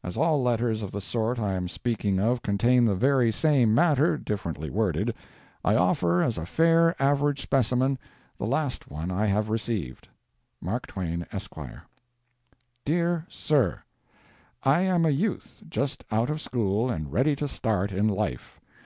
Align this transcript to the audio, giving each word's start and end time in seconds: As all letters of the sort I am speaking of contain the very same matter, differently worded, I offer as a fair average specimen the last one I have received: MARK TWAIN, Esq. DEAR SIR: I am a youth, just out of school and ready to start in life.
As 0.00 0.16
all 0.16 0.40
letters 0.44 0.80
of 0.84 0.92
the 0.92 1.00
sort 1.00 1.40
I 1.40 1.54
am 1.54 1.66
speaking 1.66 2.20
of 2.20 2.40
contain 2.40 2.84
the 2.84 2.94
very 2.94 3.32
same 3.32 3.74
matter, 3.74 4.16
differently 4.16 4.70
worded, 4.70 5.12
I 5.64 5.74
offer 5.74 6.22
as 6.22 6.38
a 6.38 6.46
fair 6.46 6.94
average 7.02 7.42
specimen 7.42 7.98
the 8.38 8.46
last 8.46 8.88
one 8.88 9.10
I 9.10 9.26
have 9.26 9.48
received: 9.48 10.06
MARK 10.62 10.86
TWAIN, 10.86 11.26
Esq. 11.32 11.56
DEAR 12.84 13.26
SIR: 13.28 13.82
I 14.62 14.82
am 14.82 15.04
a 15.04 15.10
youth, 15.10 15.62
just 15.68 16.04
out 16.12 16.30
of 16.30 16.40
school 16.40 16.88
and 16.88 17.12
ready 17.12 17.34
to 17.34 17.48
start 17.48 17.90
in 17.90 18.06
life. 18.06 18.60